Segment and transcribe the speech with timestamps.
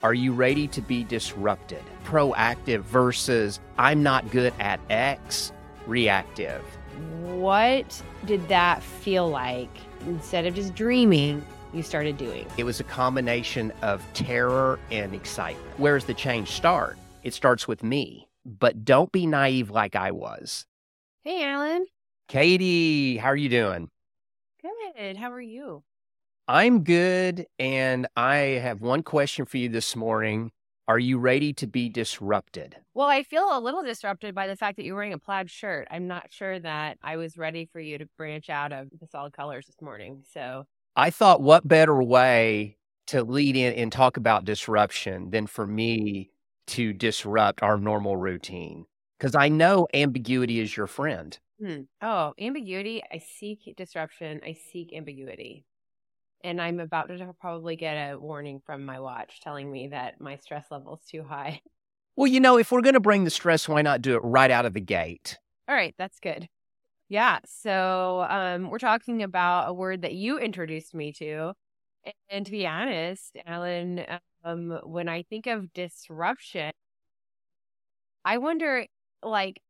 [0.00, 1.82] Are you ready to be disrupted?
[2.04, 5.50] Proactive versus I'm not good at X,
[5.88, 6.62] reactive.
[7.24, 9.76] What did that feel like?
[10.06, 12.46] Instead of just dreaming, you started doing.
[12.56, 15.76] It was a combination of terror and excitement.
[15.80, 16.96] Where does the change start?
[17.24, 20.64] It starts with me, but don't be naive like I was.
[21.24, 21.86] Hey, Alan.
[22.28, 23.90] Katie, how are you doing?
[24.62, 25.16] Good.
[25.16, 25.82] How are you?
[26.48, 27.46] I'm good.
[27.58, 30.50] And I have one question for you this morning.
[30.88, 32.76] Are you ready to be disrupted?
[32.94, 35.86] Well, I feel a little disrupted by the fact that you're wearing a plaid shirt.
[35.90, 39.34] I'm not sure that I was ready for you to branch out of the solid
[39.34, 40.24] colors this morning.
[40.32, 40.64] So
[40.96, 46.30] I thought, what better way to lead in and talk about disruption than for me
[46.68, 48.86] to disrupt our normal routine?
[49.18, 51.38] Because I know ambiguity is your friend.
[51.60, 51.82] Hmm.
[52.00, 53.02] Oh, ambiguity.
[53.12, 54.40] I seek disruption.
[54.44, 55.66] I seek ambiguity
[56.42, 60.36] and I'm about to probably get a warning from my watch telling me that my
[60.36, 61.60] stress level is too high.
[62.16, 64.50] Well, you know, if we're going to bring the stress, why not do it right
[64.50, 65.38] out of the gate?
[65.68, 66.48] All right, that's good.
[67.08, 71.52] Yeah, so um, we're talking about a word that you introduced me to.
[72.28, 74.04] And to be honest, Alan,
[74.42, 76.72] um, when I think of disruption,
[78.24, 78.86] I wonder,
[79.22, 79.60] like,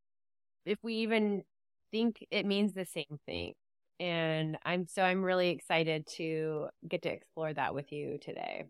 [0.65, 1.45] if we even
[1.91, 3.53] think it means the same thing
[4.01, 8.65] and i'm so i'm really excited to get to explore that with you today.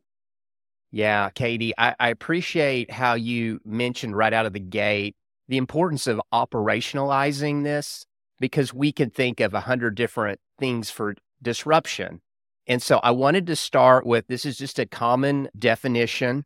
[0.90, 5.16] Yeah katie I, I, appreciate how you mentioned right out of the gate
[5.48, 8.06] the importance of operationalizing this
[8.40, 12.20] because we can think of a hundred different things for disruption.
[12.66, 16.44] And so i wanted to start with this is just a common definition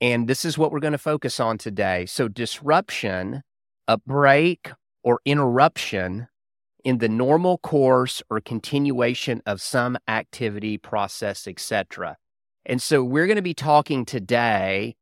[0.00, 2.06] and this is what we're going to focus on today.
[2.06, 3.42] So disruption
[3.86, 4.70] a break
[5.02, 6.28] or interruption
[6.84, 12.18] in the normal course or continuation of some activity, process, etc.
[12.66, 14.96] And so we're going to be talking today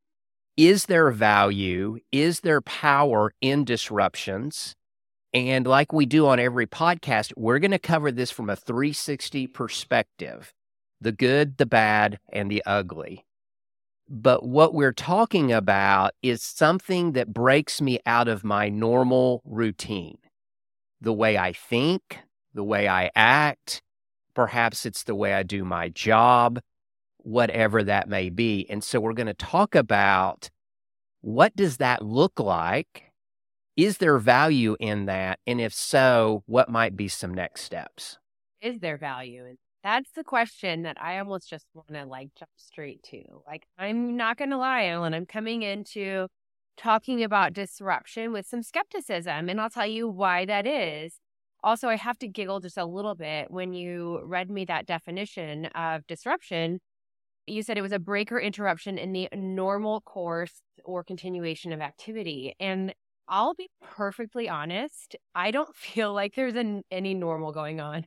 [0.57, 4.77] is there value, is there power in disruptions?
[5.33, 9.47] And like we do on every podcast, we're going to cover this from a 360
[9.49, 10.53] perspective
[11.01, 13.27] the good, the bad, and the ugly.
[14.09, 20.19] But what we're talking about is something that breaks me out of my normal routine
[21.03, 22.19] the way I think,
[22.55, 23.83] the way I act.
[24.35, 26.61] Perhaps it's the way I do my job,
[27.19, 28.67] whatever that may be.
[28.71, 30.49] And so we're going to talk about
[31.21, 33.05] what does that look like?
[33.77, 35.39] Is there value in that?
[35.47, 38.19] And if so, what might be some next steps?
[38.61, 39.45] Is there value?
[39.45, 43.23] And that's the question that I almost just want to like jump straight to.
[43.47, 46.29] Like, I'm not going to lie, Alan, I'm coming into
[46.77, 49.49] talking about disruption with some skepticism.
[49.49, 51.19] And I'll tell you why that is.
[51.65, 55.67] Also, I have to giggle just a little bit when you read me that definition
[55.67, 56.81] of disruption.
[57.47, 61.81] You said it was a break or interruption in the normal course or continuation of
[61.81, 62.55] activity.
[62.59, 62.95] And
[63.29, 68.07] I'll be perfectly honest, I don't feel like there's an, any normal going on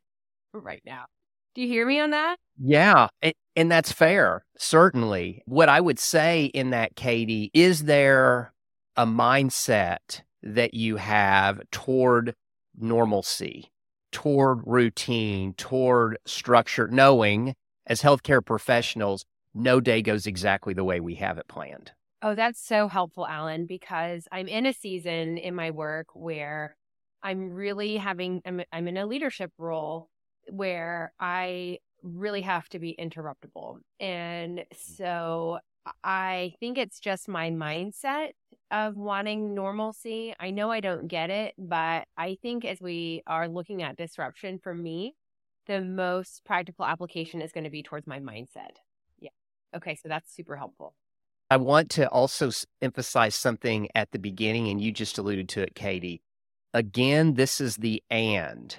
[0.54, 1.06] right now.
[1.54, 2.36] Do you hear me on that?
[2.62, 3.08] Yeah.
[3.22, 5.42] And, and that's fair, certainly.
[5.46, 8.52] What I would say in that, Katie, is there
[8.98, 12.36] a mindset that you have toward
[12.78, 13.72] normalcy,
[14.12, 17.56] toward routine, toward structure, knowing
[17.88, 21.92] as healthcare professionals, no day goes exactly the way we have it planned.
[22.22, 26.76] Oh, that's so helpful, Alan, because I'm in a season in my work where
[27.22, 30.10] I'm really having, I'm, I'm in a leadership role
[30.50, 33.80] where I really have to be interruptible.
[34.00, 34.66] And mm.
[34.72, 35.60] so
[36.04, 38.30] I think it's just my mindset
[38.72, 40.34] of wanting normalcy.
[40.40, 44.60] I know I don't get it, but I think as we are looking at disruption
[44.60, 45.16] for me,
[45.68, 48.78] the most practical application is going to be towards my mindset.
[49.20, 49.30] Yeah.
[49.76, 49.96] Okay.
[49.96, 50.94] So that's super helpful.
[51.50, 52.50] I want to also
[52.82, 56.22] emphasize something at the beginning, and you just alluded to it, Katie.
[56.74, 58.76] Again, this is the and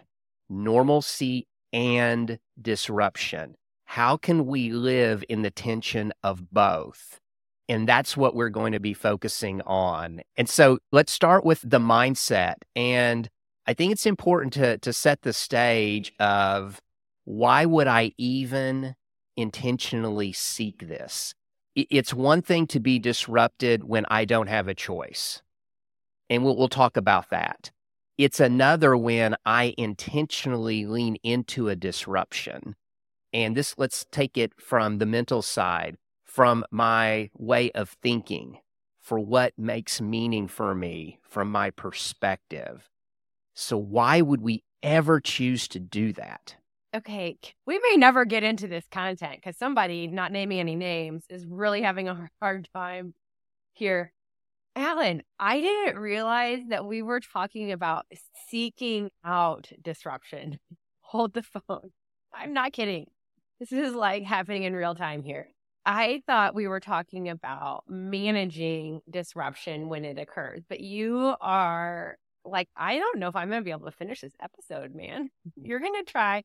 [0.48, 3.54] normalcy and disruption.
[3.84, 7.20] How can we live in the tension of both?
[7.68, 10.20] And that's what we're going to be focusing on.
[10.36, 12.56] And so let's start with the mindset.
[12.76, 13.28] And
[13.66, 16.80] I think it's important to, to set the stage of
[17.24, 18.94] why would I even
[19.36, 21.34] intentionally seek this?
[21.74, 25.42] It's one thing to be disrupted when I don't have a choice.
[26.30, 27.70] And we'll, we'll talk about that.
[28.16, 32.76] It's another when I intentionally lean into a disruption.
[33.32, 35.96] And this, let's take it from the mental side
[36.36, 38.58] from my way of thinking,
[39.00, 42.90] for what makes meaning for me from my perspective.
[43.54, 46.56] So, why would we ever choose to do that?
[46.94, 47.36] okay,
[47.66, 51.82] we may never get into this content because somebody, not naming any names, is really
[51.82, 53.12] having a hard time
[53.72, 54.12] here.
[54.74, 58.06] Alan, I didn't realize that we were talking about
[58.48, 60.58] seeking out disruption.
[61.00, 61.90] Hold the phone.
[62.34, 63.06] I'm not kidding.
[63.60, 65.48] This is like happening in real time here.
[65.86, 72.68] I thought we were talking about managing disruption when it occurs, but you are like,
[72.76, 75.30] I don't know if I'm going to be able to finish this episode, man.
[75.48, 75.64] Mm-hmm.
[75.64, 76.42] You're going to try.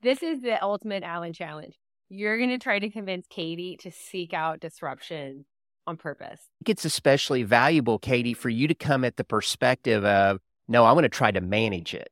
[0.00, 1.74] This is the ultimate Alan challenge.
[2.08, 5.44] You're going to try to convince Katie to seek out disruption
[5.88, 6.40] on purpose.
[6.64, 10.38] It's especially valuable, Katie, for you to come at the perspective of,
[10.68, 12.10] no, I'm going to try to manage it.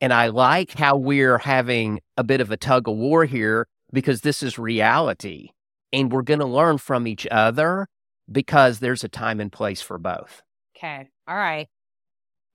[0.00, 4.22] And I like how we're having a bit of a tug of war here because
[4.22, 5.50] this is reality.
[5.92, 7.88] And we're going to learn from each other
[8.30, 10.42] because there's a time and place for both.
[10.76, 11.08] Okay.
[11.28, 11.68] All right.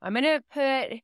[0.02, 1.00] I'm going to put,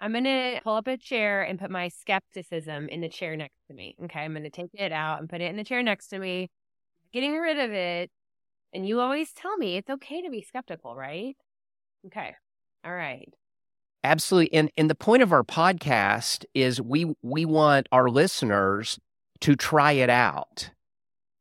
[0.00, 3.66] I'm going to pull up a chair and put my skepticism in the chair next
[3.68, 3.96] to me.
[4.04, 4.20] Okay.
[4.20, 6.50] I'm going to take it out and put it in the chair next to me,
[7.12, 8.10] getting rid of it.
[8.72, 11.36] And you always tell me it's okay to be skeptical, right?
[12.06, 12.34] Okay.
[12.84, 13.28] All right.
[14.04, 14.52] Absolutely.
[14.52, 19.00] And and the point of our podcast is we we want our listeners
[19.40, 20.70] to try it out.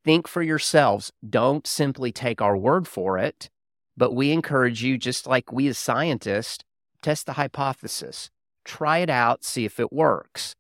[0.06, 1.12] Think for yourselves.
[1.28, 3.50] Don't simply take our word for it,
[3.98, 6.64] but we encourage you just like we as scientists
[7.02, 8.30] test the hypothesis.
[8.64, 10.56] Try it out, see if it works.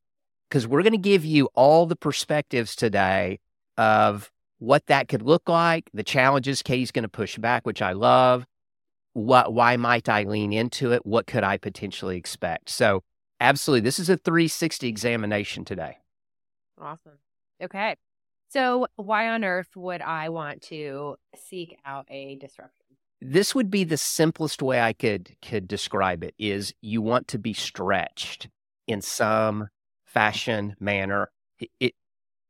[0.50, 3.40] Cuz we're going to give you all the perspectives today
[3.78, 7.92] of what that could look like, the challenges Katie's going to push back, which I
[7.92, 8.48] love,
[9.14, 11.06] what why might I lean into it?
[11.06, 12.70] What could I potentially expect?
[12.70, 13.04] So
[13.40, 16.00] absolutely, this is a 360 examination today.
[16.82, 17.20] Awesome.
[17.62, 17.96] Okay.
[18.56, 22.86] So why on earth would I want to seek out a disruption?
[23.19, 27.38] This would be the simplest way I could could describe it is you want to
[27.38, 28.48] be stretched
[28.88, 29.68] in some
[30.06, 31.31] fashion manner.
[31.60, 31.94] It, it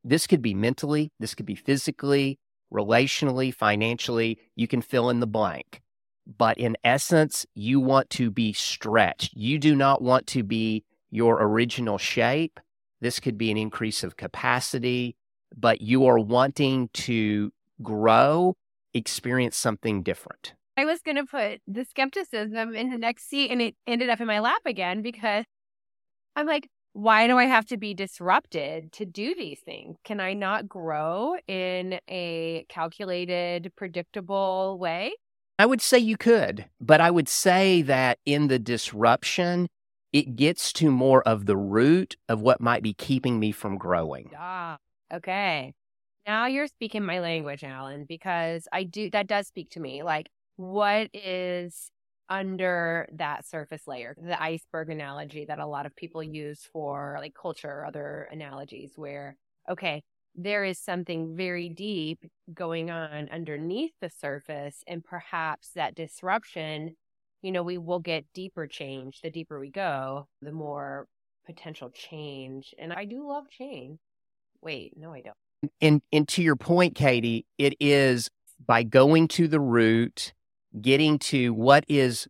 [0.04, 2.38] this could be mentally, this could be physically,
[2.72, 5.82] relationally, financially, you can fill in the blank
[6.38, 9.34] but in essence, you want to be stretched.
[9.36, 12.60] You do not want to be your original shape.
[13.00, 15.16] This could be an increase of capacity,
[15.58, 18.56] but you are wanting to grow,
[18.94, 20.54] experience something different.
[20.78, 24.20] I was going to put the skepticism in the next seat and it ended up
[24.20, 25.46] in my lap again because
[26.36, 29.98] I'm like, why do I have to be disrupted to do these things?
[30.04, 35.14] Can I not grow in a calculated, predictable way?
[35.58, 39.68] I would say you could, but I would say that in the disruption,
[40.12, 44.32] it gets to more of the root of what might be keeping me from growing.
[44.38, 44.78] Ah,
[45.14, 45.74] okay.
[46.28, 50.04] Now you're speaking my language, Alan, because I do that does speak to me.
[50.04, 51.92] Like, what is
[52.30, 54.16] under that surface layer?
[54.20, 58.94] The iceberg analogy that a lot of people use for like culture or other analogies,
[58.96, 59.38] where,
[59.70, 60.04] okay,
[60.36, 62.20] there is something very deep
[62.54, 66.96] going on underneath the surface and perhaps that disruption
[67.42, 71.08] you know we will get deeper change the deeper we go the more
[71.46, 74.00] potential change and i do love change
[74.66, 78.30] wait no i don't and and to your point katie it is
[78.66, 80.34] by going to the root
[80.82, 82.28] getting to what is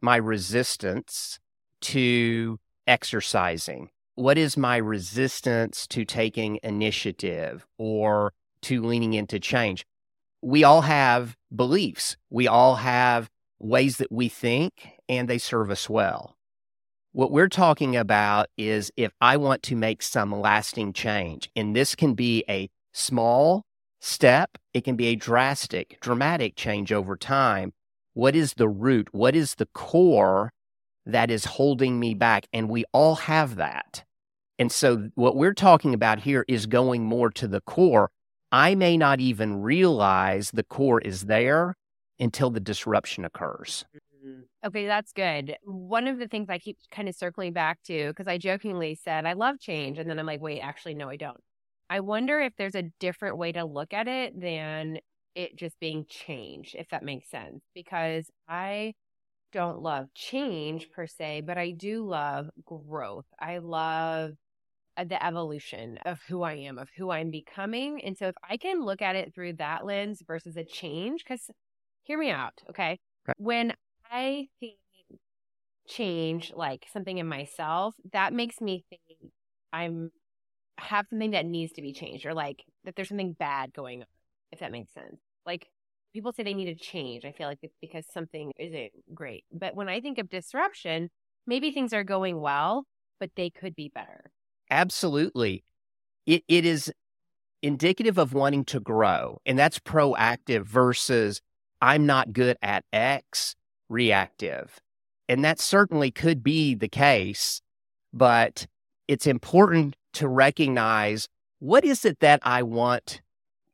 [0.00, 1.38] my resistance
[1.80, 8.32] to exercising what is my resistance to taking initiative or
[8.62, 9.84] to leaning into change?
[10.40, 12.16] We all have beliefs.
[12.30, 16.33] We all have ways that we think, and they serve us well.
[17.14, 21.94] What we're talking about is if I want to make some lasting change, and this
[21.94, 23.64] can be a small
[24.00, 27.72] step, it can be a drastic, dramatic change over time.
[28.12, 29.08] What is the root?
[29.14, 30.52] What is the core
[31.06, 32.46] that is holding me back.
[32.52, 34.04] And we all have that.
[34.58, 38.10] And so, what we're talking about here is going more to the core.
[38.52, 41.74] I may not even realize the core is there
[42.20, 43.84] until the disruption occurs.
[44.24, 44.42] Mm-hmm.
[44.66, 45.56] Okay, that's good.
[45.62, 49.26] One of the things I keep kind of circling back to, because I jokingly said,
[49.26, 49.98] I love change.
[49.98, 51.40] And then I'm like, wait, actually, no, I don't.
[51.90, 54.98] I wonder if there's a different way to look at it than
[55.34, 57.62] it just being change, if that makes sense.
[57.74, 58.94] Because I
[59.52, 63.26] don't love change per se, but I do love growth.
[63.40, 64.32] I love
[64.96, 68.02] uh, the evolution of who I am, of who I'm becoming.
[68.04, 71.50] And so if I can look at it through that lens versus a change, because
[72.04, 72.98] hear me out, okay?
[73.26, 73.36] Right.
[73.38, 73.74] When
[74.10, 74.74] I think
[75.86, 79.32] change like something in myself, that makes me think
[79.72, 80.10] I'm
[80.78, 84.06] have something that needs to be changed or like that there's something bad going on,
[84.52, 85.20] if that makes sense.
[85.46, 85.68] Like
[86.12, 87.24] people say they need to change.
[87.24, 89.44] I feel like it's because something isn't great.
[89.52, 91.10] But when I think of disruption,
[91.46, 92.86] maybe things are going well,
[93.20, 94.32] but they could be better.
[94.70, 95.64] Absolutely.
[96.26, 96.92] it, it is
[97.62, 99.38] indicative of wanting to grow.
[99.46, 101.40] And that's proactive versus
[101.80, 103.56] I'm not good at X,
[103.88, 104.80] reactive.
[105.28, 107.62] And that certainly could be the case,
[108.12, 108.66] but
[109.08, 113.22] it's important to recognize what is it that I want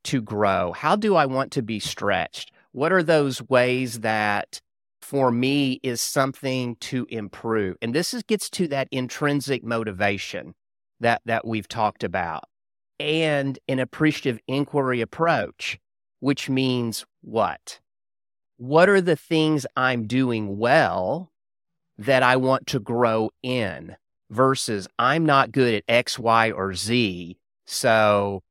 [0.05, 0.73] to grow?
[0.73, 2.53] How do I want to be stretched?
[2.73, 4.61] What are those ways that
[5.03, 7.77] for me is something to improve?
[7.83, 10.55] And this is, gets to that intrinsic motivation
[11.01, 12.45] that, that we've talked about
[12.99, 15.79] and an appreciative inquiry approach,
[16.21, 17.81] which means what?
[18.61, 21.33] What are the things I'm doing well
[21.97, 23.97] that I want to grow in
[24.31, 27.39] versus I'm not good at X, Y, or Z.
[27.67, 28.43] So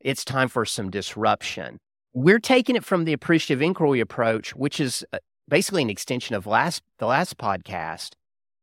[0.00, 1.78] it's time for some disruption.
[2.14, 5.18] We're taking it from the appreciative inquiry approach, which is uh,
[5.48, 8.12] basically an extension of last the last podcast,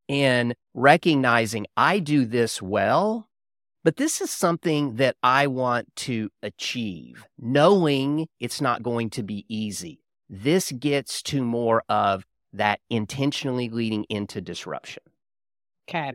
[0.07, 3.29] in recognizing I do this well,
[3.83, 9.45] but this is something that I want to achieve, knowing it's not going to be
[9.47, 10.02] easy.
[10.35, 15.03] This gets to more of that intentionally leading into disruption.
[15.87, 16.13] Okay.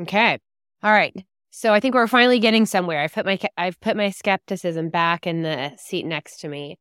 [0.00, 0.38] Okay.
[0.82, 1.14] All right.
[1.50, 3.00] So I think we're finally getting somewhere.
[3.00, 6.78] I've put my I've put my skepticism back in the seat next to me.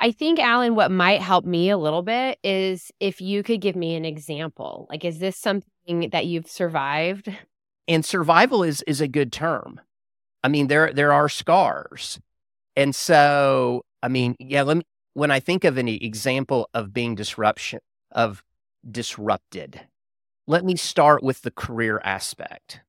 [0.00, 3.76] I think Alan what might help me a little bit is if you could give
[3.76, 4.88] me an example.
[4.90, 7.28] Like is this something that you've survived?
[7.86, 9.80] And survival is is a good term.
[10.42, 12.18] I mean there there are scars.
[12.74, 14.82] And so I mean, yeah, let me
[15.16, 17.80] when I think of an example of being disruption
[18.12, 18.44] of
[18.88, 19.80] disrupted,
[20.46, 22.82] let me start with the career aspect.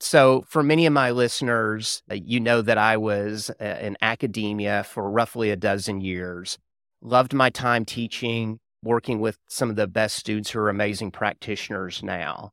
[0.00, 4.84] So, for many of my listeners, uh, you know that I was uh, in academia
[4.84, 6.58] for roughly a dozen years.
[7.00, 12.02] Loved my time teaching, working with some of the best students who are amazing practitioners
[12.02, 12.52] now.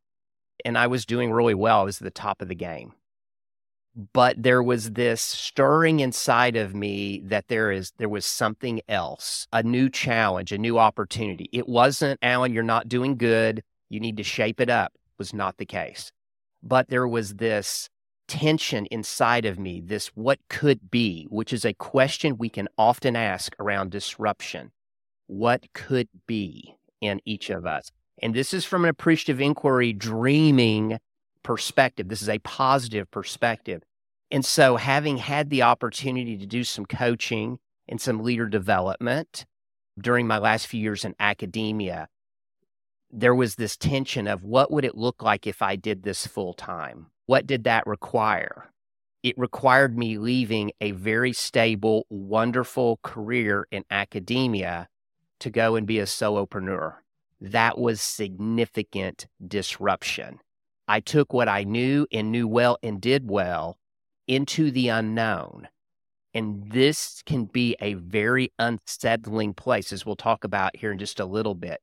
[0.64, 1.82] And I was doing really well.
[1.82, 2.94] I was at the top of the game.
[4.14, 9.48] But there was this stirring inside of me that there is there was something else,
[9.52, 11.50] a new challenge, a new opportunity.
[11.52, 15.58] It wasn't, Alan, you're not doing good you need to shape it up was not
[15.58, 16.12] the case.
[16.62, 17.90] But there was this
[18.28, 23.16] tension inside of me, this what could be, which is a question we can often
[23.16, 24.72] ask around disruption.
[25.28, 27.92] What could be in each of us?
[28.22, 30.98] And this is from an appreciative inquiry, dreaming
[31.48, 32.10] perspective.
[32.10, 33.82] This is a positive perspective.
[34.30, 39.46] And so, having had the opportunity to do some coaching and some leader development
[39.98, 42.10] during my last few years in academia,
[43.10, 46.54] there was this tension of what would it look like if I did this full
[46.54, 47.08] time?
[47.28, 48.74] What did that require?
[49.24, 54.90] It required me leaving a very stable, wonderful career in academia
[55.40, 56.96] to go and be a solopreneur.
[57.40, 60.42] That was significant disruption.
[60.88, 63.78] I took what I knew and knew well and did well
[64.28, 65.68] into the unknown.
[66.34, 71.20] And this can be a very unsettling place, as we'll talk about here in just
[71.20, 71.82] a little bit.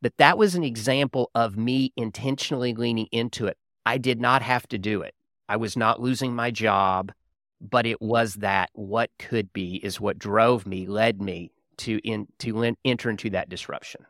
[0.00, 3.56] But that was an example of me intentionally leaning into it.
[3.84, 5.14] I did not have to do it.
[5.48, 7.12] I was not losing my job,
[7.60, 12.26] but it was that what could be is what drove me, led me to in,
[12.38, 14.06] to enter into that disruption.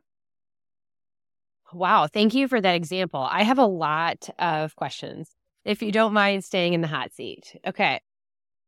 [1.72, 3.26] Wow, thank you for that example.
[3.30, 5.30] I have a lot of questions.
[5.64, 7.56] If you don't mind staying in the hot seat.
[7.66, 8.00] Okay.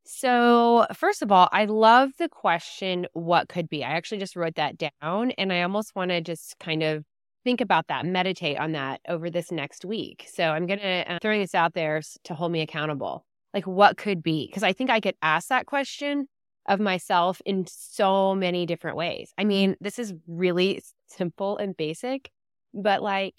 [0.04, 3.84] So, first of all, I love the question, what could be?
[3.84, 7.04] I actually just wrote that down and I almost want to just kind of
[7.44, 10.26] think about that, meditate on that over this next week.
[10.32, 13.26] So, I'm going to uh, throw this out there to hold me accountable.
[13.52, 14.46] Like, what could be?
[14.46, 16.26] Because I think I could ask that question
[16.66, 19.32] of myself in so many different ways.
[19.36, 22.30] I mean, this is really simple and basic,
[22.74, 23.34] but like,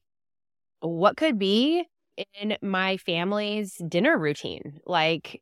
[0.82, 1.86] what could be
[2.40, 4.80] in my family's dinner routine?
[4.86, 5.42] Like,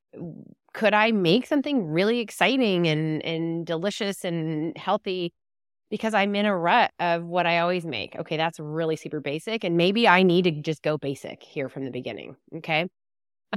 [0.74, 5.34] could I make something really exciting and and delicious and healthy
[5.89, 8.15] because I'm in a rut of what I always make.
[8.15, 11.86] Okay, that's really super basic and maybe I need to just go basic here from
[11.86, 12.88] the beginning, okay?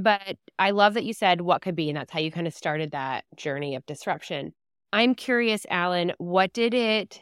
[0.01, 2.53] But I love that you said what could be and that's how you kind of
[2.53, 4.53] started that journey of disruption.
[4.93, 7.21] I'm curious, Alan, what did it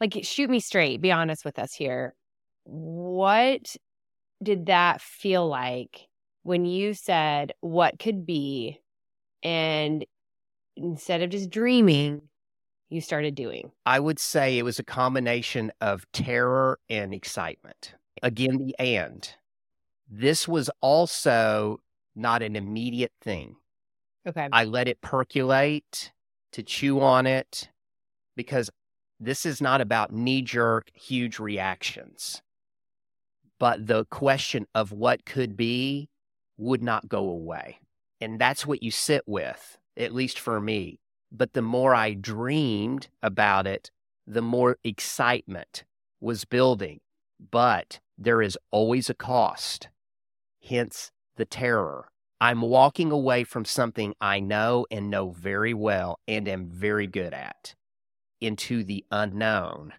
[0.00, 2.14] like shoot me straight, be honest with us here.
[2.66, 3.76] What
[4.42, 6.08] did that feel like
[6.42, 8.80] when you said what could be
[9.42, 10.04] and
[10.76, 12.22] instead of just dreaming,
[12.88, 13.70] you started doing?
[13.86, 17.94] I would say it was a combination of terror and excitement.
[18.22, 19.28] Again, the and.
[20.08, 21.80] This was also
[22.14, 23.56] not an immediate thing.
[24.26, 24.48] Okay.
[24.52, 26.12] I let it percolate
[26.52, 27.68] to chew on it
[28.36, 28.70] because
[29.20, 32.42] this is not about knee jerk, huge reactions.
[33.58, 36.08] But the question of what could be
[36.56, 37.80] would not go away.
[38.20, 41.00] And that's what you sit with, at least for me.
[41.32, 43.90] But the more I dreamed about it,
[44.26, 45.84] the more excitement
[46.20, 47.00] was building.
[47.50, 49.88] But there is always a cost,
[50.62, 52.08] hence the terror.
[52.40, 57.32] I'm walking away from something I know and know very well and am very good
[57.32, 57.74] at
[58.40, 59.94] into the unknown,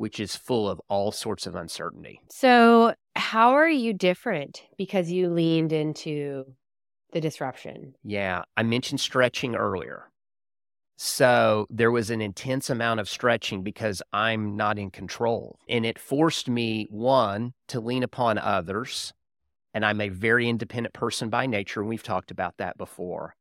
[0.00, 2.22] which is full of all sorts of uncertainty.
[2.30, 6.46] So, how are you different because you leaned into
[7.12, 7.92] the disruption?
[8.02, 10.10] Yeah, I mentioned stretching earlier.
[10.96, 15.58] So there was an intense amount of stretching because I'm not in control.
[15.68, 19.12] And it forced me, one, to lean upon others.
[19.74, 21.80] And I'm a very independent person by nature.
[21.80, 23.34] And we've talked about that before.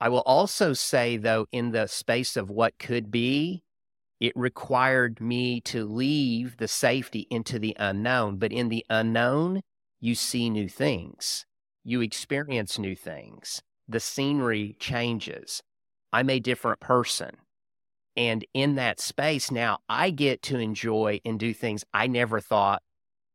[0.00, 3.62] I will also say, though, in the space of what could be,
[4.22, 8.36] it required me to leave the safety into the unknown.
[8.36, 9.62] But in the unknown,
[10.00, 11.44] you see new things,
[11.82, 15.60] you experience new things, the scenery changes
[16.12, 17.30] I'm a different person.
[18.16, 22.82] And in that space now, I get to enjoy and do things I never thought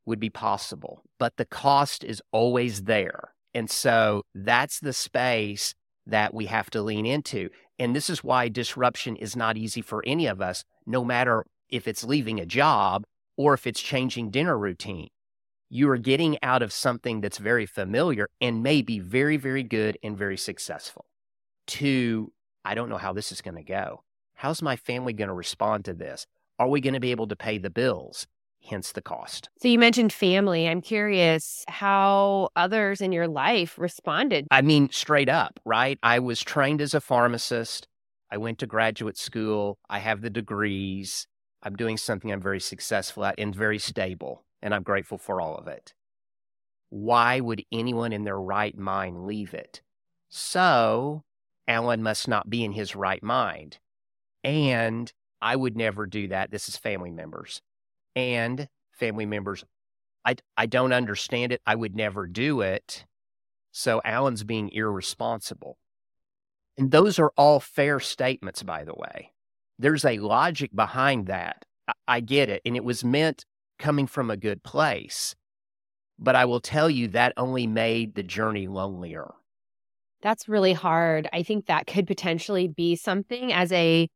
[0.06, 1.01] would be possible.
[1.20, 3.34] But the cost is always there.
[3.53, 5.74] And so that's the space
[6.06, 7.50] that we have to lean into.
[7.77, 11.88] And this is why disruption is not easy for any of us, no matter if
[11.88, 15.10] it's leaving a job or if it's changing dinner routine.
[15.70, 19.98] You are getting out of something that's very familiar and may be very, very good
[20.01, 21.06] and very successful
[21.67, 22.32] to
[22.63, 24.03] I don't know how this is going to go.
[24.36, 26.25] How's my family going to respond to this?
[26.60, 28.27] Are we going to be able to pay the bills?
[28.70, 29.50] Hence the cost.
[29.62, 30.67] So you mentioned family.
[30.67, 34.48] I'm curious how others in your life responded.
[34.51, 35.98] I mean, straight up, right?
[36.03, 37.88] I was trained as a pharmacist.
[38.31, 39.77] I went to graduate school.
[39.89, 41.27] I have the degrees.
[41.63, 45.55] I'm doing something I'm very successful at and very stable, and I'm grateful for all
[45.55, 45.93] of it.
[46.89, 49.81] Why would anyone in their right mind leave it?
[50.29, 51.24] So
[51.67, 53.79] Alan must not be in his right mind.
[54.43, 56.51] And I would never do that.
[56.51, 57.62] This is family members.
[58.15, 59.63] And family members,
[60.25, 61.62] I, I don't understand it.
[61.65, 63.06] I would never do it.
[63.71, 65.78] So Alan's being irresponsible.
[66.77, 69.31] And those are all fair statements, by the way.
[69.79, 71.65] There's a logic behind that.
[71.87, 72.61] I, I get it.
[72.65, 73.45] And it was meant
[73.79, 75.35] coming from a good place.
[76.19, 79.33] But I will tell you that only made the journey lonelier.
[80.21, 81.29] That's really hard.
[81.31, 84.07] I think that could potentially be something as a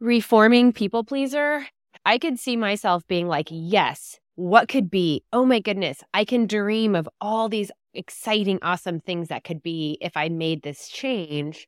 [0.00, 1.66] reforming people pleaser.
[2.04, 5.22] I could see myself being like, yes, what could be?
[5.32, 9.98] Oh my goodness, I can dream of all these exciting, awesome things that could be
[10.00, 11.66] if I made this change.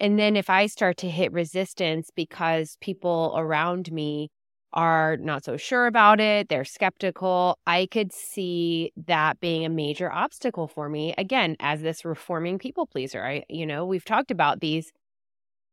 [0.00, 4.30] And then if I start to hit resistance because people around me
[4.72, 7.58] are not so sure about it, they're skeptical.
[7.66, 12.86] I could see that being a major obstacle for me again as this reforming people
[12.86, 13.24] pleaser.
[13.24, 14.92] I you know, we've talked about these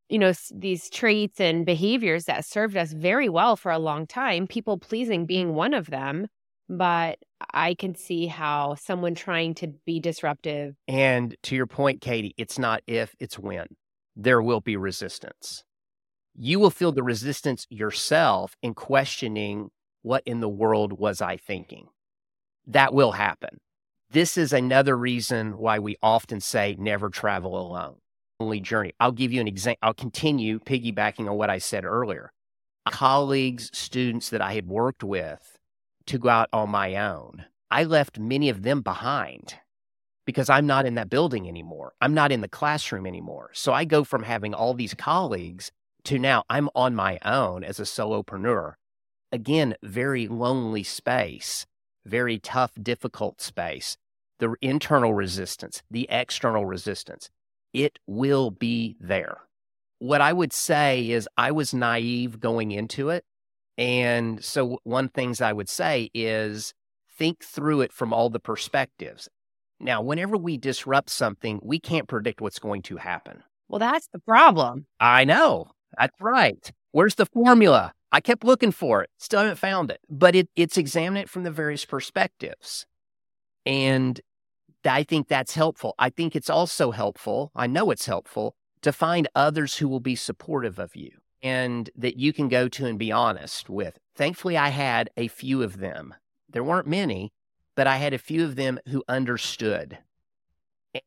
[0.09, 4.47] you know, these traits and behaviors that served us very well for a long time,
[4.47, 6.27] people pleasing being one of them,
[6.69, 7.19] but
[7.53, 10.75] I can see how someone trying to be disruptive.
[10.87, 13.67] And to your point, Katie, it's not if, it's when.
[14.15, 15.63] There will be resistance
[16.37, 19.69] you will feel the resistance yourself in questioning
[20.01, 21.87] what in the world was I thinking.
[22.67, 23.57] That will happen.
[24.11, 27.95] This is another reason why we often say never travel alone.
[28.39, 28.93] Only journey.
[28.99, 29.79] I'll give you an example.
[29.81, 32.31] I'll continue piggybacking on what I said earlier.
[32.89, 35.54] Colleagues, students that I had worked with
[36.07, 37.45] to go out on my own.
[37.71, 39.55] I left many of them behind
[40.25, 41.93] because I'm not in that building anymore.
[42.01, 43.51] I'm not in the classroom anymore.
[43.53, 45.71] So I go from having all these colleagues
[46.05, 48.73] to now I'm on my own as a solopreneur.
[49.31, 51.65] Again, very lonely space,
[52.05, 53.97] very tough, difficult space.
[54.39, 57.29] The internal resistance, the external resistance,
[57.73, 59.39] it will be there.
[59.99, 63.25] What I would say is I was naive going into it.
[63.77, 66.73] And so, one things I would say is
[67.17, 69.29] think through it from all the perspectives.
[69.79, 73.43] Now, whenever we disrupt something, we can't predict what's going to happen.
[73.67, 74.85] Well, that's the problem.
[74.99, 75.67] I know.
[75.97, 76.71] That's right.
[76.91, 77.93] Where's the formula?
[78.11, 79.99] I kept looking for it, still haven't found it.
[80.09, 82.85] But it, it's examining it from the various perspectives.
[83.65, 84.21] And
[84.85, 85.95] I think that's helpful.
[85.99, 90.15] I think it's also helpful, I know it's helpful, to find others who will be
[90.15, 91.11] supportive of you
[91.45, 93.99] and that you can go to and be honest with.
[94.15, 96.15] Thankfully, I had a few of them.
[96.49, 97.33] There weren't many,
[97.75, 99.99] but I had a few of them who understood.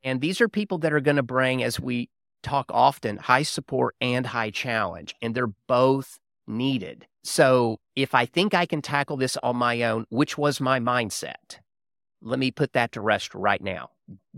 [0.05, 2.09] And these are people that are going to bring, as we
[2.45, 7.09] talk often high support and high challenge, and they're both needed.
[7.25, 11.59] So if I think I can tackle this on my own, which was my mindset,
[12.23, 13.91] let me put that to rest right now.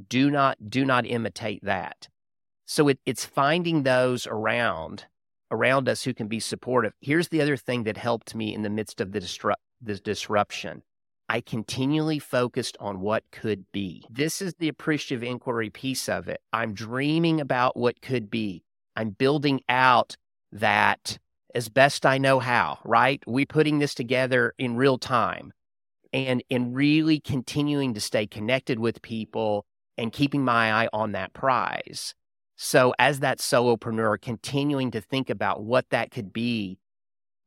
[0.09, 2.09] Do not do not imitate that.
[2.65, 5.05] So it, it's finding those around
[5.51, 6.93] around us who can be supportive.
[7.01, 9.21] Here's the other thing that helped me in the midst of the
[9.81, 10.83] this disruption.
[11.29, 14.05] I continually focused on what could be.
[14.11, 16.41] This is the appreciative inquiry piece of it.
[16.53, 18.65] I'm dreaming about what could be.
[18.97, 20.17] I'm building out
[20.51, 21.19] that
[21.55, 23.23] as best I know how, right?
[23.27, 25.53] We're putting this together in real time
[26.13, 29.65] and in really continuing to stay connected with people
[29.97, 32.15] and keeping my eye on that prize.
[32.62, 36.79] So as that solopreneur, continuing to think about what that could be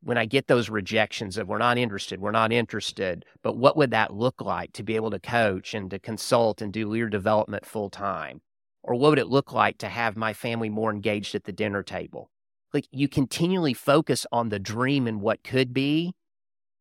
[0.01, 3.91] when I get those rejections of we're not interested, we're not interested, but what would
[3.91, 7.63] that look like to be able to coach and to consult and do leader development
[7.63, 8.41] full time?
[8.81, 11.83] Or what would it look like to have my family more engaged at the dinner
[11.83, 12.31] table?
[12.73, 16.15] Like you continually focus on the dream and what could be.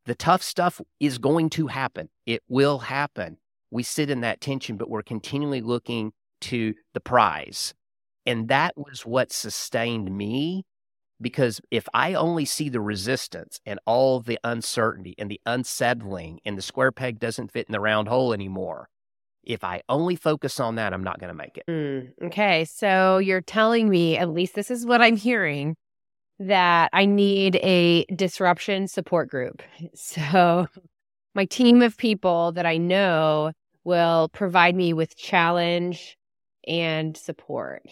[0.07, 2.09] The tough stuff is going to happen.
[2.25, 3.37] It will happen.
[3.71, 7.75] We sit in that tension, but we're continually looking to the prize.
[8.27, 10.65] And that was what sustained me
[11.21, 16.59] because if I only see the resistance and all the uncertainty and the unsettling and
[16.59, 18.89] the square peg doesn't fit in the round hole anymore,
[19.45, 21.65] if I only focus on that, I'm not going to make it.
[21.69, 22.65] Mm, okay.
[22.65, 25.77] So you're telling me, at least this is what I'm hearing,
[26.39, 29.63] that I need a disruption support group.
[29.95, 30.67] So
[31.35, 33.53] my team of people that I know
[33.85, 36.17] will provide me with challenge
[36.67, 37.83] and support.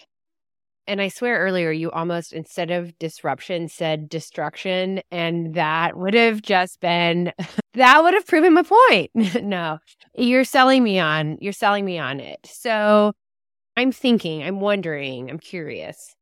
[0.90, 5.02] And I swear earlier, you almost, instead of disruption, said destruction.
[5.12, 7.32] And that would have just been,
[7.74, 9.12] that would have proven my point.
[9.40, 9.78] no,
[10.16, 12.40] you're selling me on, you're selling me on it.
[12.44, 13.12] So
[13.76, 16.16] I'm thinking, I'm wondering, I'm curious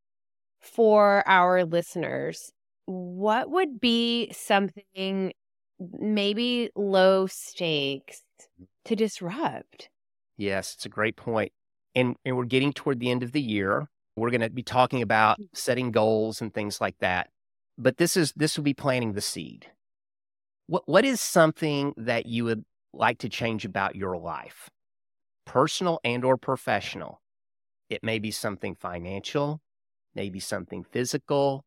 [0.59, 2.51] for our listeners,
[2.85, 5.33] what would be something
[5.79, 8.21] maybe low stakes
[8.85, 9.89] to disrupt?
[10.37, 11.53] Yes, it's a great point.
[11.95, 13.89] And, and we're getting toward the end of the year.
[14.19, 15.47] We're going to be talking about mm.
[15.53, 17.29] setting goals and things like that.
[17.77, 19.67] But this is this will be planting the seed.
[20.67, 24.69] What what is something that you would like to change about your life?
[25.45, 27.21] Personal and or professional.
[27.89, 29.61] It may be something financial,
[30.13, 31.65] maybe something physical,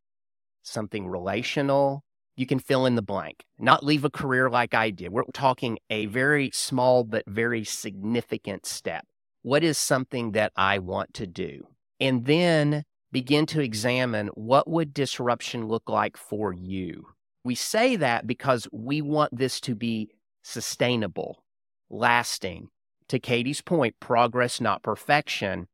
[0.62, 2.04] something relational.
[2.36, 5.12] You can fill in the blank, not leave a career like I did.
[5.12, 9.04] We're talking a very small but very significant step.
[9.42, 11.66] What is something that I want to do?
[12.02, 17.06] And then begin to examine what would disruption look like for you.
[17.44, 20.10] We say that because we want this to be
[20.42, 21.44] sustainable,
[21.88, 22.70] lasting.
[23.08, 25.68] To Katie's point, progress, not perfection.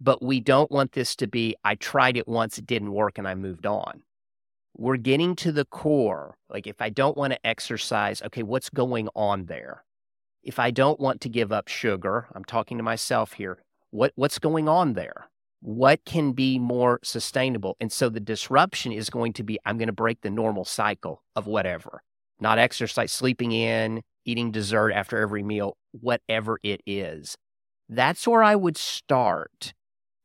[0.00, 3.26] But we don't want this to be, I tried it once, it didn't work, and
[3.26, 4.02] I moved on.
[4.76, 6.36] We're getting to the core.
[6.48, 9.84] Like, if I don't want to exercise, okay, what's going on there?
[10.44, 14.38] If I don't want to give up sugar, I'm talking to myself here, what, what's
[14.38, 15.28] going on there?
[15.62, 17.76] What can be more sustainable?
[17.80, 21.22] And so the disruption is going to be I'm going to break the normal cycle
[21.36, 22.02] of whatever,
[22.40, 27.36] not exercise, sleeping in, eating dessert after every meal, whatever it is.
[27.88, 29.72] That's where I would start.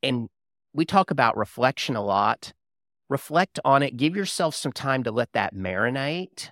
[0.01, 0.29] And
[0.73, 2.53] we talk about reflection a lot.
[3.07, 6.49] Reflect on it, give yourself some time to let that marinate.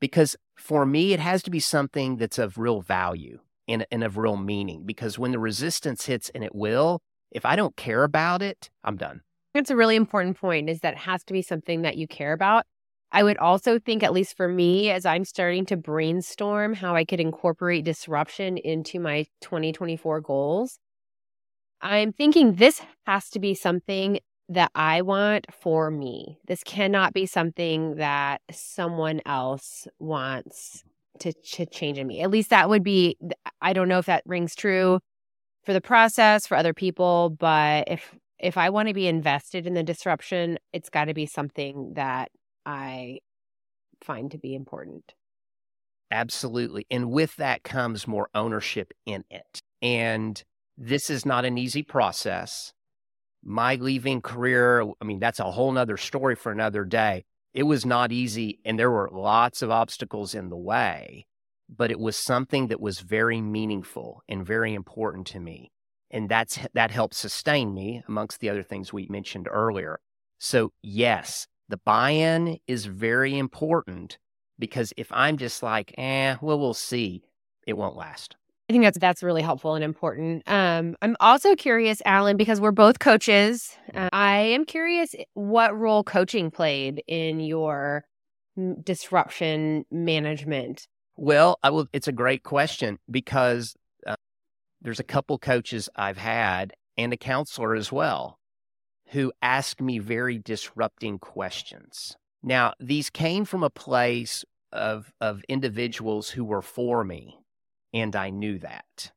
[0.00, 4.18] Because for me, it has to be something that's of real value and, and of
[4.18, 4.82] real meaning.
[4.84, 8.96] Because when the resistance hits, and it will, if I don't care about it, I'm
[8.96, 9.20] done.
[9.54, 12.32] That's a really important point is that it has to be something that you care
[12.32, 12.64] about.
[13.12, 17.04] I would also think, at least for me, as I'm starting to brainstorm how I
[17.04, 20.78] could incorporate disruption into my 2024 goals,
[21.80, 26.38] I'm thinking this has to be something that I want for me.
[26.46, 30.84] This cannot be something that someone else wants
[31.20, 32.20] to, to change in me.
[32.20, 33.16] At least that would be,
[33.60, 35.00] I don't know if that rings true
[35.66, 39.74] for the process for other people but if if i want to be invested in
[39.74, 42.30] the disruption it's got to be something that
[42.64, 43.18] i
[44.02, 45.14] find to be important.
[46.10, 50.42] Absolutely and with that comes more ownership in it and
[50.78, 52.72] this is not an easy process.
[53.42, 57.24] My leaving career i mean that's a whole nother story for another day.
[57.52, 61.26] It was not easy and there were lots of obstacles in the way
[61.68, 65.70] but it was something that was very meaningful and very important to me.
[66.10, 69.98] And that's that helped sustain me amongst the other things we mentioned earlier.
[70.38, 74.18] So yes, the buy-in is very important
[74.58, 77.22] because if I'm just like, eh, well, we'll see,
[77.66, 78.36] it won't last.
[78.68, 80.42] I think that's that's really helpful and important.
[80.46, 83.76] Um, I'm also curious, Alan, because we're both coaches.
[83.94, 88.04] Uh, I am curious what role coaching played in your
[88.82, 91.88] disruption management Well, I will.
[91.92, 93.74] It's a great question because
[94.06, 94.16] uh,
[94.82, 98.38] there's a couple coaches I've had and a counselor as well
[99.10, 102.16] who ask me very disrupting questions.
[102.42, 107.38] Now, these came from a place of of individuals who were for me,
[107.94, 109.12] and I knew that.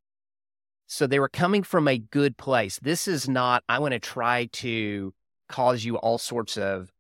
[0.88, 2.80] So they were coming from a good place.
[2.82, 5.14] This is not, I want to try to
[5.48, 6.92] cause you all sorts of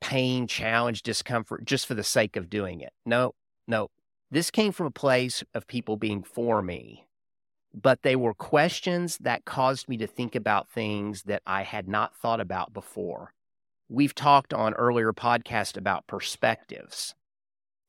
[0.00, 2.92] pain, challenge, discomfort just for the sake of doing it.
[3.04, 3.34] No,
[3.66, 3.88] no.
[4.34, 7.06] This came from a place of people being for me,
[7.72, 12.16] but they were questions that caused me to think about things that I had not
[12.16, 13.32] thought about before.
[13.88, 17.14] We've talked on earlier podcasts about perspectives,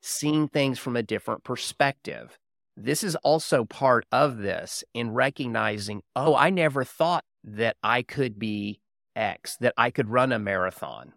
[0.04, 2.38] seeing things from a different perspective.
[2.78, 8.38] This is also part of this in recognizing, oh, I never thought that I could
[8.38, 8.82] be
[9.16, 11.14] X, that I could run a marathon.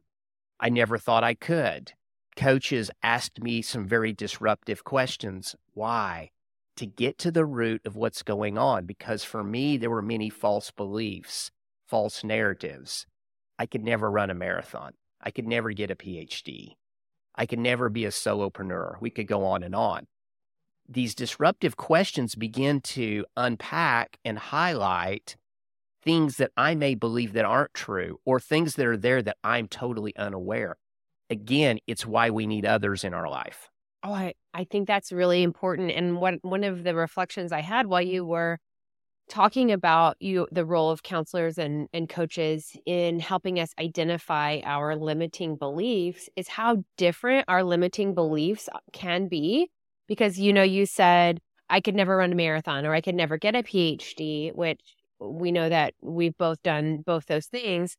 [0.59, 1.93] I never thought I could.
[2.39, 5.57] Coaches asked me some very disruptive questions.
[5.75, 6.31] Why?
[6.77, 8.87] To get to the root of what's going on.
[8.87, 11.51] Because for me, there were many false beliefs,
[11.85, 13.07] false narratives.
[13.59, 14.93] I could never run a marathon.
[15.21, 16.77] I could never get a PhD.
[17.35, 19.01] I could never be a solopreneur.
[19.01, 20.07] We could go on and on.
[20.89, 25.37] These disruptive questions begin to unpack and highlight
[26.01, 29.67] things that I may believe that aren't true or things that are there that I'm
[29.67, 30.77] totally unaware.
[31.31, 33.69] Again, it's why we need others in our life.
[34.03, 35.91] Oh, I, I think that's really important.
[35.91, 38.59] And one one of the reflections I had while you were
[39.29, 44.97] talking about you the role of counselors and, and coaches in helping us identify our
[44.97, 49.71] limiting beliefs is how different our limiting beliefs can be.
[50.07, 53.37] Because you know, you said I could never run a marathon or I could never
[53.37, 54.81] get a PhD, which
[55.21, 57.97] we know that we've both done both those things.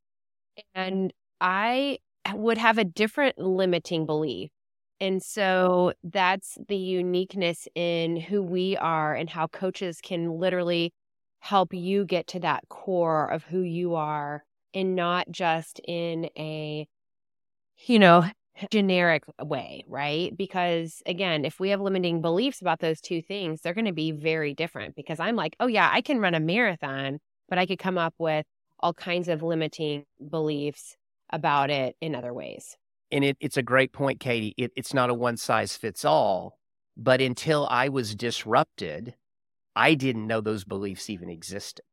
[0.73, 1.99] And I
[2.35, 4.49] would have a different limiting belief.
[5.01, 10.93] And so that's the uniqueness in who we are and how coaches can literally
[11.39, 16.85] help you get to that core of who you are and not just in a,
[17.85, 18.25] you know,
[18.71, 20.35] generic way, right?
[20.35, 24.11] Because again, if we have limiting beliefs about those two things, they're going to be
[24.11, 27.79] very different because I'm like, oh, yeah, I can run a marathon, but I could
[27.79, 28.45] come up with
[28.81, 30.97] all kinds of limiting beliefs
[31.31, 32.77] about it in other ways.
[33.11, 34.53] And it, it's a great point, Katie.
[34.57, 36.59] It, it's not a one size fits all,
[36.95, 39.15] but until I was disrupted,
[39.75, 41.83] I didn't know those beliefs even existed.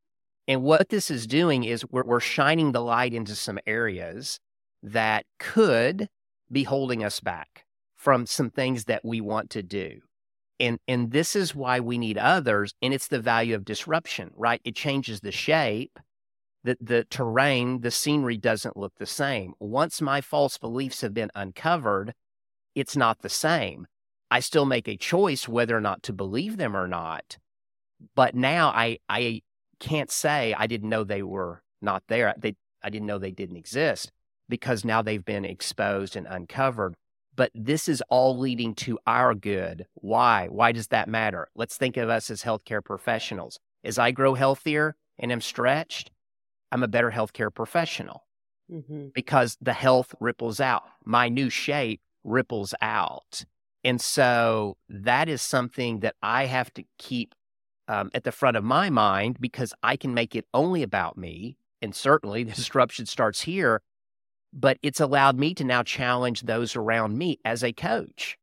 [0.48, 4.38] And what this is doing is we're, we're shining the light into some areas
[4.82, 6.08] that could
[6.50, 7.64] be holding us back
[7.96, 10.00] from some things that we want to do.
[10.58, 14.60] And and this is why we need others and it's the value of disruption, right?
[14.64, 15.98] It changes the shape.
[16.66, 19.54] The the terrain, the scenery doesn't look the same.
[19.60, 22.12] Once my false beliefs have been uncovered,
[22.74, 23.86] it's not the same.
[24.32, 27.38] I still make a choice whether or not to believe them or not.
[28.16, 29.42] But now I I
[29.78, 32.34] can't say I didn't know they were not there.
[32.36, 34.10] They I didn't know they didn't exist
[34.48, 36.96] because now they've been exposed and uncovered.
[37.36, 39.86] But this is all leading to our good.
[39.94, 40.48] Why?
[40.48, 41.46] Why does that matter?
[41.54, 43.60] Let's think of us as healthcare professionals.
[43.84, 46.10] As I grow healthier and am stretched,
[46.76, 48.26] I'm a better healthcare professional
[48.70, 49.06] mm-hmm.
[49.14, 50.82] because the health ripples out.
[51.04, 53.46] My new shape ripples out.
[53.82, 57.34] And so that is something that I have to keep
[57.88, 61.56] um, at the front of my mind because I can make it only about me.
[61.80, 63.80] And certainly the disruption starts here
[64.52, 68.38] but it's allowed me to now challenge those around me as a coach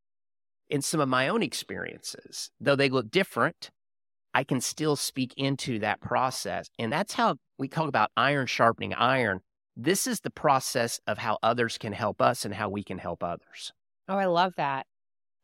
[0.70, 2.52] in some of my own experiences.
[2.60, 3.72] Though they look different,
[4.34, 6.70] I can still speak into that process.
[6.80, 9.40] And that's how we talk about iron sharpening iron.
[9.76, 13.24] This is the process of how others can help us and how we can help
[13.24, 13.74] others.
[14.08, 14.86] Oh, I love that.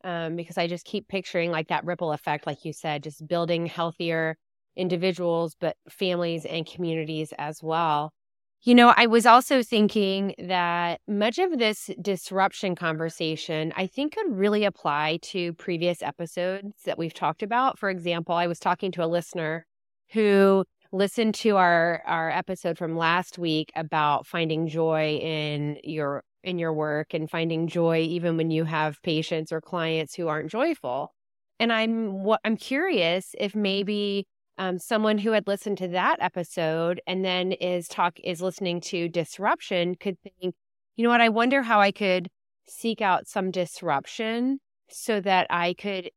[0.03, 3.65] Um, because I just keep picturing like that ripple effect, like you said, just building
[3.65, 4.37] healthier
[4.75, 8.13] individuals, but families and communities as well.
[8.61, 14.35] You know, I was also thinking that much of this disruption conversation, I think, could
[14.35, 17.79] really apply to previous episodes that we've talked about.
[17.79, 19.65] For example, I was talking to a listener
[20.11, 26.59] who listened to our our episode from last week about finding joy in your in
[26.59, 31.13] your work and finding joy even when you have patients or clients who aren't joyful.
[31.59, 34.27] And I'm what I'm curious if maybe
[34.59, 39.07] um, someone who had listened to that episode and then is talk is listening to
[39.07, 40.53] disruption could think,
[40.97, 42.27] you know what, I wonder how I could
[42.67, 46.11] seek out some disruption so that I could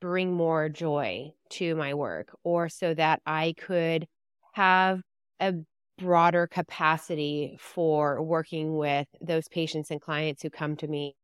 [0.00, 4.06] bring more joy to my work or so that I could
[4.52, 5.00] have
[5.40, 5.54] a
[5.98, 11.16] broader capacity for working with those patients and clients who come to me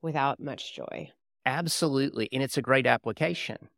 [0.00, 1.10] without much joy.
[1.44, 2.28] Absolutely.
[2.32, 3.68] And it's a great application.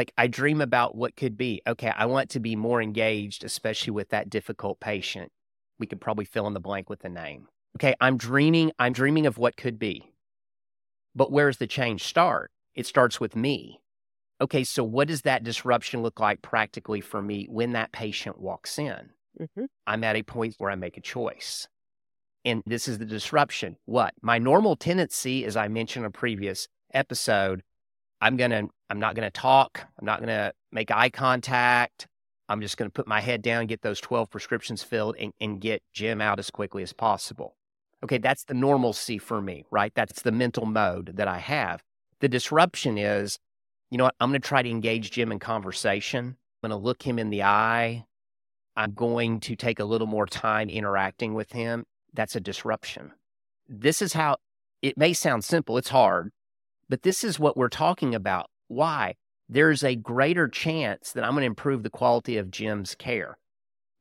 [0.00, 1.60] Like I dream about what could be.
[1.66, 5.30] Okay, I want to be more engaged, especially with that difficult patient.
[5.78, 7.48] We could probably fill in the blank with the name.
[7.76, 10.10] Okay, I'm dreaming, I'm dreaming of what could be.
[11.14, 12.50] But where's the change start?
[12.74, 13.82] It starts with me.
[14.40, 18.78] Okay, so what does that disruption look like practically for me when that patient walks
[18.78, 19.10] in?
[19.38, 19.66] Mm-hmm.
[19.86, 21.68] I'm at a point where I make a choice.
[22.46, 23.76] And this is the disruption.
[23.84, 24.14] What?
[24.22, 27.62] My normal tendency, as I mentioned in a previous episode,
[28.20, 29.86] I'm going to, I'm not going to talk.
[29.98, 32.06] I'm not going to make eye contact.
[32.48, 35.60] I'm just going to put my head down, get those 12 prescriptions filled, and, and
[35.60, 37.56] get Jim out as quickly as possible.
[38.02, 39.92] Okay, that's the normalcy for me, right?
[39.94, 41.82] That's the mental mode that I have.
[42.20, 43.38] The disruption is,
[43.90, 44.14] you know what?
[44.20, 46.36] I'm going to try to engage Jim in conversation.
[46.62, 48.04] I'm going to look him in the eye.
[48.76, 51.84] I'm going to take a little more time interacting with him.
[52.12, 53.12] That's a disruption.
[53.68, 54.38] This is how
[54.82, 56.32] it may sound simple, it's hard,
[56.90, 58.50] but this is what we're talking about.
[58.66, 59.14] Why?
[59.48, 63.38] There's a greater chance that I'm going to improve the quality of Jim's care.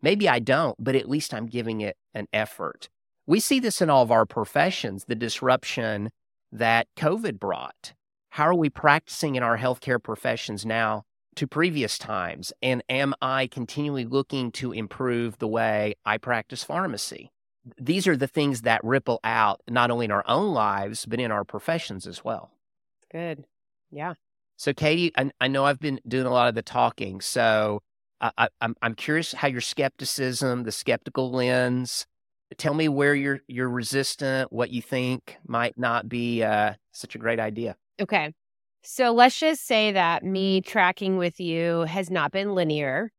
[0.01, 2.89] Maybe I don't, but at least I'm giving it an effort.
[3.27, 6.09] We see this in all of our professions, the disruption
[6.51, 7.93] that COVID brought.
[8.31, 11.03] How are we practicing in our healthcare professions now
[11.35, 12.51] to previous times?
[12.61, 17.31] And am I continually looking to improve the way I practice pharmacy?
[17.79, 21.31] These are the things that ripple out not only in our own lives, but in
[21.31, 22.51] our professions as well.
[23.11, 23.45] Good.
[23.91, 24.13] Yeah.
[24.57, 27.21] So, Katie, I, I know I've been doing a lot of the talking.
[27.21, 27.81] So,
[28.21, 32.05] I, I, I'm, I'm curious how your skepticism, the skeptical lens,
[32.57, 37.17] tell me where you're you're resistant, what you think might not be uh, such a
[37.17, 37.75] great idea.
[38.01, 38.33] Okay.
[38.83, 43.11] So let's just say that me tracking with you has not been linear.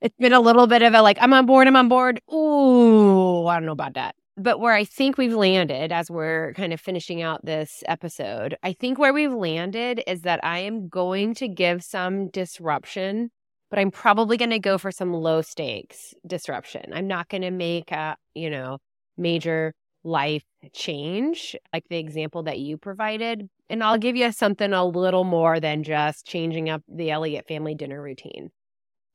[0.00, 2.20] It's been a little bit of a like, I'm on board, I'm on board.
[2.32, 4.14] Ooh, I don't know about that.
[4.36, 8.72] But where I think we've landed as we're kind of finishing out this episode, I
[8.72, 13.30] think where we've landed is that I am going to give some disruption
[13.70, 16.92] but I'm probably going to go for some low stakes disruption.
[16.92, 18.78] I'm not going to make a, you know,
[19.16, 23.48] major life change like the example that you provided.
[23.68, 27.74] And I'll give you something a little more than just changing up the Elliott family
[27.74, 28.50] dinner routine.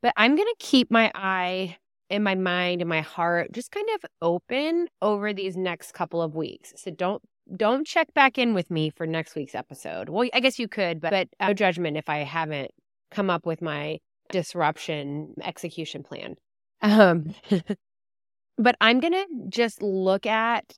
[0.02, 1.78] But I'm going to keep my eye
[2.10, 6.36] and my mind and my heart just kind of open over these next couple of
[6.36, 6.74] weeks.
[6.78, 7.22] So don't
[7.56, 10.10] don't check back in with me for next week's episode.
[10.10, 12.72] Well, I guess you could, but, but no judgment if I haven't
[13.12, 14.00] come up with my
[14.32, 16.36] disruption execution plan.
[16.82, 17.36] Um,
[18.58, 20.74] but I'm going to just look at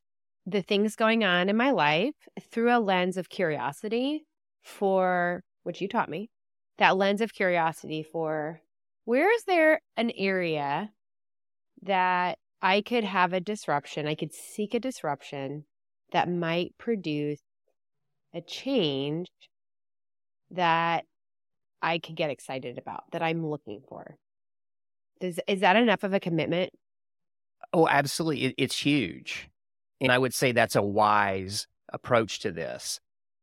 [0.46, 2.16] the things going on in my life
[2.52, 4.26] through a lens of curiosity
[4.62, 6.30] for which you taught me
[6.78, 8.62] that lens of curiosity for
[9.06, 10.92] where is there an area
[11.88, 15.66] that I could have a disruption, I could seek a disruption
[16.12, 17.40] that might produce
[18.34, 19.28] a change
[20.52, 21.06] that
[21.82, 24.18] I could get excited about that I'm looking for.
[25.20, 26.72] Is is that enough of a commitment?
[27.74, 28.46] Oh, absolutely.
[28.46, 29.50] It, it's huge.
[30.00, 33.00] And I would say that's a wise approach to this.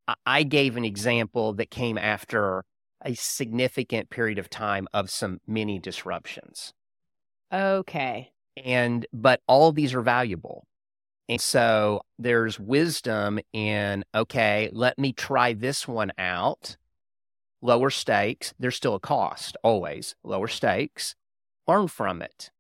[0.06, 2.64] I, I gave an example that came after
[3.04, 6.72] a significant period of time of some mini disruptions.
[7.52, 8.32] Okay.
[8.56, 10.66] And, but all of these are valuable.
[11.28, 16.76] And so there's wisdom in, okay, let me try this one out
[17.62, 18.52] lower stakes.
[18.58, 21.16] There's still a cost, always lower stakes.
[21.66, 22.50] Learn from it.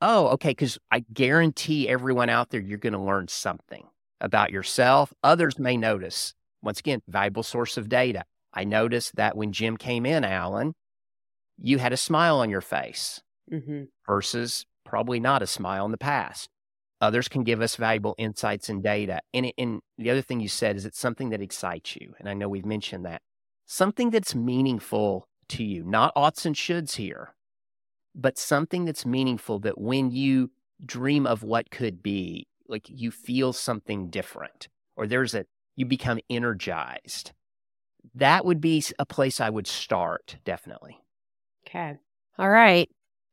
[0.00, 0.50] Oh, okay.
[0.50, 3.84] Because I guarantee everyone out there, you're going to learn something
[4.18, 5.12] about yourself.
[5.22, 6.34] Others may notice.
[6.62, 8.24] Once again, valuable source of data.
[8.52, 10.74] I noticed that when Jim came in, Alan,
[11.58, 13.20] you had a smile on your face
[13.52, 13.84] mm-hmm.
[14.06, 16.50] versus probably not a smile in the past.
[17.00, 19.20] Others can give us valuable insights and data.
[19.32, 22.12] And, and the other thing you said is it's something that excites you.
[22.18, 23.22] And I know we've mentioned that
[23.66, 27.34] something that's meaningful to you, not oughts and shoulds here,
[28.16, 30.50] but something that's meaningful that when you
[30.84, 36.18] dream of what could be, like you feel something different or there's a, you become
[36.28, 37.30] energized.
[38.16, 40.98] That would be a place I would start, definitely.
[41.66, 41.94] Okay.
[42.38, 42.90] All right.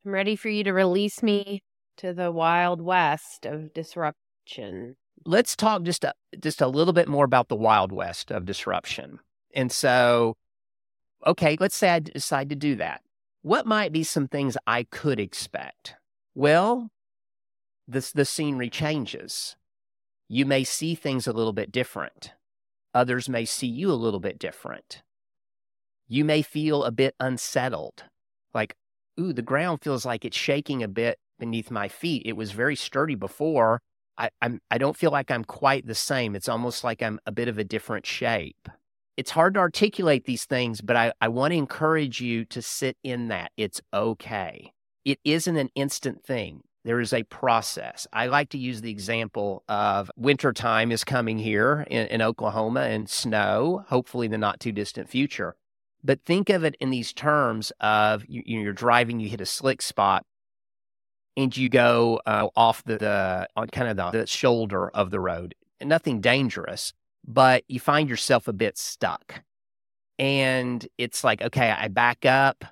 [0.07, 1.63] I'm ready for you to release me
[1.97, 4.95] to the wild west of disruption.
[5.25, 9.19] Let's talk just a, just a little bit more about the wild west of disruption.
[9.53, 10.37] And so,
[11.25, 13.01] okay, let's say I decide to do that.
[13.41, 15.95] What might be some things I could expect?
[16.33, 16.89] Well,
[17.85, 19.57] this, the scenery changes.
[20.29, 22.31] You may see things a little bit different.
[22.93, 25.01] Others may see you a little bit different.
[26.07, 28.05] You may feel a bit unsettled,
[28.53, 28.77] like,
[29.19, 32.23] ooh, the ground feels like it's shaking a bit beneath my feet.
[32.25, 33.81] It was very sturdy before.
[34.17, 36.35] I, I'm, I don't feel like I'm quite the same.
[36.35, 38.67] It's almost like I'm a bit of a different shape.
[39.17, 42.97] it's hard to articulate these things, but I, I want to encourage you to sit
[43.03, 43.51] in that.
[43.57, 44.71] It's okay.
[45.03, 46.61] It isn't an instant thing.
[46.85, 48.07] There is a process.
[48.13, 53.09] I like to use the example of wintertime is coming here in, in Oklahoma and
[53.09, 55.55] snow, hopefully in the not too distant future.
[56.03, 59.81] But think of it in these terms of you, you're driving, you hit a slick
[59.81, 60.25] spot,
[61.35, 65.19] and you go uh, off the, the, on kind of the, the shoulder of the
[65.19, 65.55] road.
[65.81, 66.93] Nothing dangerous,
[67.25, 69.43] but you find yourself a bit stuck.
[70.17, 72.65] And it's like, okay, I back up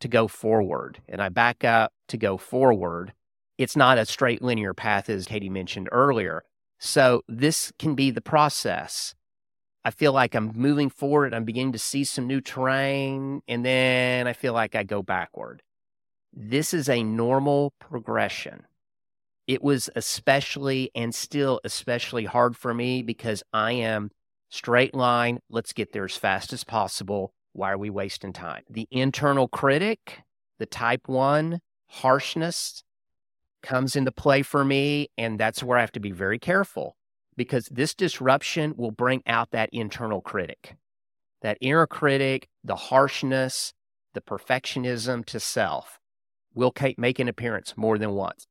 [0.00, 3.12] to go forward and I back up to go forward.
[3.58, 6.44] It's not a straight linear path, as Katie mentioned earlier.
[6.78, 9.14] So this can be the process.
[9.84, 11.34] I feel like I'm moving forward.
[11.34, 15.62] I'm beginning to see some new terrain, and then I feel like I go backward.
[16.32, 18.64] This is a normal progression.
[19.46, 24.10] It was especially and still especially hard for me because I am
[24.48, 25.40] straight line.
[25.50, 27.34] Let's get there as fast as possible.
[27.52, 28.62] Why are we wasting time?
[28.70, 30.22] The internal critic,
[30.58, 32.84] the type one harshness
[33.62, 35.08] comes into play for me.
[35.18, 36.96] And that's where I have to be very careful
[37.36, 40.76] because this disruption will bring out that internal critic,
[41.40, 43.72] that inner critic, the harshness,
[44.14, 45.98] the perfectionism to self
[46.54, 48.46] will make an appearance more than once.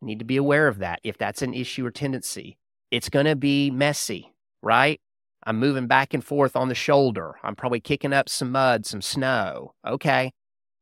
[0.00, 2.58] You need to be aware of that if that's an issue or tendency.
[2.90, 5.00] It's going to be messy, right?
[5.44, 7.36] I'm moving back and forth on the shoulder.
[7.42, 9.74] I'm probably kicking up some mud, some snow.
[9.86, 10.32] Okay.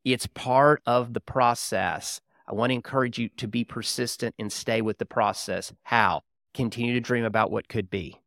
[0.05, 2.21] It's part of the process.
[2.47, 5.73] I want to encourage you to be persistent and stay with the process.
[5.85, 6.23] How?
[6.55, 8.21] Continue to dream about what could be.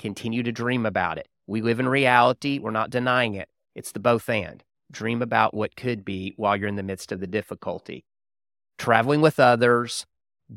[0.00, 1.28] Continue to dream about it.
[1.46, 2.58] We live in reality.
[2.58, 3.48] We're not denying it.
[3.76, 4.64] It's the both and.
[4.90, 8.04] Dream about what could be while you're in the midst of the difficulty.
[8.78, 10.06] Traveling with others,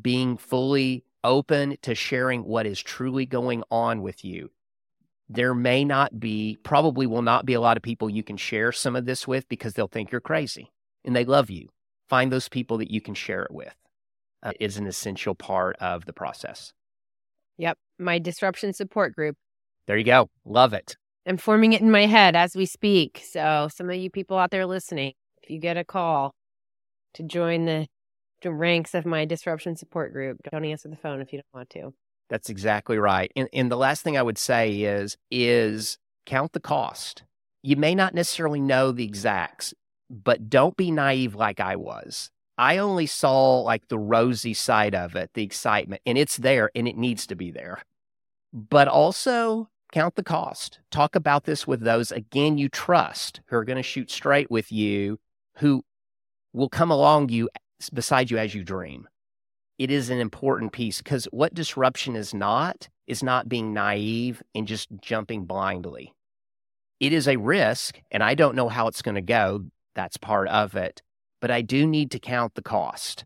[0.02, 4.50] being fully open to sharing what is truly going on with you.
[5.28, 8.72] There may not be, probably will not be a lot of people you can share
[8.72, 10.72] some of this with because they'll think you're crazy
[11.04, 11.68] and they love you.
[12.08, 13.74] Find those people that you can share it with.
[14.42, 16.72] Uh, is an essential part of the process.
[17.58, 17.78] Yep.
[17.98, 19.36] My disruption support group.
[19.86, 20.28] There you go.
[20.44, 20.96] Love it.
[21.26, 23.22] I'm forming it in my head as we speak.
[23.28, 26.34] So, some of you people out there listening, if you get a call
[27.14, 27.86] to join the,
[28.44, 31.92] ranks of my disruption support group, don't answer the phone if you don't want to.
[32.28, 33.32] That's exactly right.
[33.34, 37.24] And, and the last thing I would say is is count the cost.
[37.64, 39.74] You may not necessarily know the exacts,
[40.08, 42.30] but don't be naive like I was.
[42.58, 46.88] I only saw like the rosy side of it, the excitement, and it's there and
[46.88, 47.82] it needs to be there.
[48.52, 50.80] But also count the cost.
[50.90, 54.72] Talk about this with those, again, you trust who are going to shoot straight with
[54.72, 55.18] you,
[55.58, 55.84] who
[56.52, 57.50] will come along you
[57.92, 59.06] beside you as you dream.
[59.78, 64.66] It is an important piece because what disruption is not is not being naive and
[64.66, 66.14] just jumping blindly.
[66.98, 69.66] It is a risk, and I don't know how it's going to go.
[69.94, 71.02] That's part of it
[71.46, 73.24] but I do need to count the cost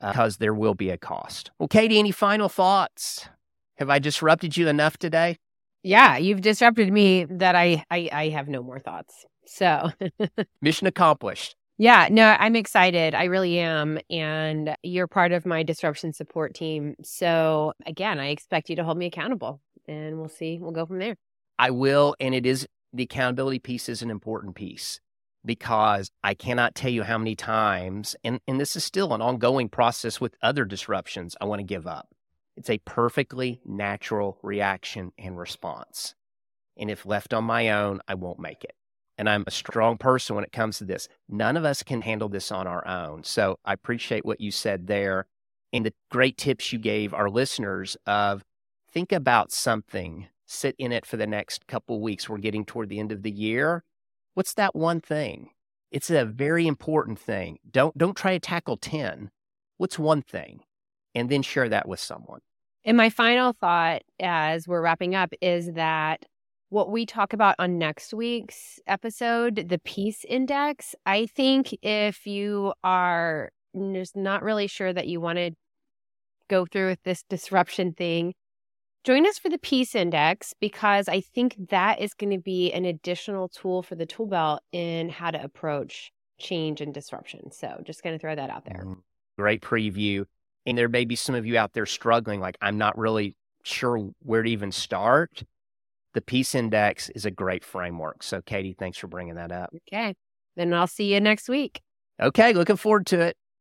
[0.00, 1.50] because uh, there will be a cost.
[1.58, 3.28] Well, Katie, any final thoughts?
[3.76, 5.36] Have I disrupted you enough today?
[5.82, 9.26] Yeah, you've disrupted me that I I, I have no more thoughts.
[9.44, 9.90] So
[10.62, 11.54] mission accomplished.
[11.76, 13.14] Yeah, no, I'm excited.
[13.14, 13.98] I really am.
[14.08, 16.94] And you're part of my disruption support team.
[17.02, 20.58] So again, I expect you to hold me accountable and we'll see.
[20.58, 21.16] We'll go from there.
[21.58, 22.16] I will.
[22.20, 24.98] And it is the accountability piece is an important piece
[25.44, 29.68] because I cannot tell you how many times, and, and this is still an ongoing
[29.68, 32.08] process with other disruptions, I want to give up.
[32.56, 36.14] It's a perfectly natural reaction and response.
[36.76, 38.74] And if left on my own, I won't make it.
[39.16, 41.08] And I'm a strong person when it comes to this.
[41.28, 43.24] None of us can handle this on our own.
[43.24, 45.26] So I appreciate what you said there
[45.72, 48.44] and the great tips you gave our listeners of
[48.90, 52.28] think about something, sit in it for the next couple weeks.
[52.28, 53.84] We're getting toward the end of the year
[54.40, 55.50] What's that one thing?
[55.90, 57.58] It's a very important thing.
[57.70, 59.30] Don't don't try to tackle 10.
[59.76, 60.62] What's one thing?
[61.14, 62.40] And then share that with someone.
[62.82, 66.24] And my final thought as we're wrapping up is that
[66.70, 72.72] what we talk about on next week's episode, the peace index, I think if you
[72.82, 73.50] are
[73.92, 75.50] just not really sure that you want to
[76.48, 78.32] go through with this disruption thing,
[79.02, 82.84] Join us for the Peace Index because I think that is going to be an
[82.84, 87.50] additional tool for the tool belt in how to approach change and disruption.
[87.50, 88.84] So just going to throw that out there.
[88.84, 88.98] Mm,
[89.38, 90.24] great preview.
[90.66, 94.10] And there may be some of you out there struggling, like, I'm not really sure
[94.20, 95.44] where to even start.
[96.12, 98.22] The Peace Index is a great framework.
[98.22, 99.70] So, Katie, thanks for bringing that up.
[99.88, 100.14] Okay.
[100.56, 101.80] Then I'll see you next week.
[102.20, 102.52] Okay.
[102.52, 103.36] Looking forward to it.